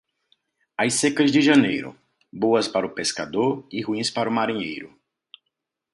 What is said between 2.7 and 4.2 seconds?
o pescador e ruins